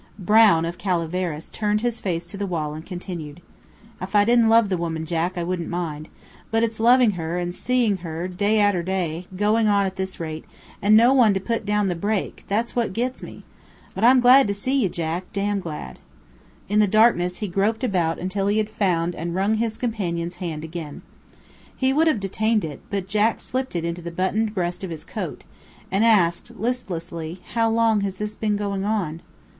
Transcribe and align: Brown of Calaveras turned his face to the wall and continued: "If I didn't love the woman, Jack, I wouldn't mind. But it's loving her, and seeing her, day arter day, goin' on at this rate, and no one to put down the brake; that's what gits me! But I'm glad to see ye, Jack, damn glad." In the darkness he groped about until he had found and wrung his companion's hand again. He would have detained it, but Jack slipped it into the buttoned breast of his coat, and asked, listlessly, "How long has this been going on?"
Brown 0.17 0.65
of 0.65 0.79
Calaveras 0.79 1.51
turned 1.51 1.81
his 1.81 1.99
face 1.99 2.25
to 2.25 2.35
the 2.35 2.47
wall 2.47 2.73
and 2.73 2.83
continued: 2.83 3.39
"If 4.01 4.15
I 4.15 4.25
didn't 4.25 4.49
love 4.49 4.69
the 4.69 4.77
woman, 4.77 5.05
Jack, 5.05 5.37
I 5.37 5.43
wouldn't 5.43 5.69
mind. 5.69 6.09
But 6.49 6.63
it's 6.63 6.79
loving 6.79 7.11
her, 7.11 7.37
and 7.37 7.53
seeing 7.53 7.97
her, 7.97 8.27
day 8.27 8.59
arter 8.63 8.81
day, 8.81 9.27
goin' 9.37 9.67
on 9.67 9.85
at 9.85 9.97
this 9.97 10.19
rate, 10.19 10.45
and 10.81 10.97
no 10.97 11.13
one 11.13 11.35
to 11.35 11.39
put 11.39 11.67
down 11.67 11.87
the 11.87 11.93
brake; 11.93 12.45
that's 12.47 12.75
what 12.75 12.93
gits 12.93 13.21
me! 13.21 13.43
But 13.93 14.03
I'm 14.03 14.19
glad 14.19 14.47
to 14.47 14.55
see 14.55 14.81
ye, 14.81 14.89
Jack, 14.89 15.25
damn 15.33 15.59
glad." 15.59 15.99
In 16.67 16.79
the 16.79 16.87
darkness 16.87 17.37
he 17.37 17.47
groped 17.47 17.83
about 17.83 18.17
until 18.17 18.47
he 18.47 18.57
had 18.57 18.71
found 18.71 19.13
and 19.13 19.35
wrung 19.35 19.57
his 19.57 19.77
companion's 19.77 20.37
hand 20.37 20.63
again. 20.63 21.03
He 21.77 21.93
would 21.93 22.07
have 22.07 22.19
detained 22.19 22.65
it, 22.65 22.81
but 22.89 23.07
Jack 23.07 23.39
slipped 23.39 23.75
it 23.75 23.85
into 23.85 24.01
the 24.01 24.09
buttoned 24.09 24.55
breast 24.55 24.83
of 24.83 24.89
his 24.89 25.05
coat, 25.05 25.43
and 25.91 26.03
asked, 26.03 26.49
listlessly, 26.57 27.39
"How 27.53 27.69
long 27.69 28.01
has 28.01 28.17
this 28.17 28.33
been 28.33 28.55
going 28.55 28.83
on?" 28.83 29.21